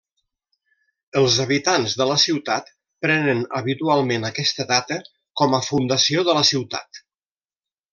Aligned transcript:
Els 1.21 1.37
habitants 1.43 1.93
de 1.99 2.07
la 2.13 2.15
ciutat 2.23 2.73
prenen 3.07 3.45
habitualment 3.61 4.29
aquesta 4.33 4.69
data 4.75 5.01
com 5.43 5.57
a 5.59 5.65
fundació 5.71 6.29
de 6.33 6.41
la 6.41 6.47
ciutat. 6.55 7.05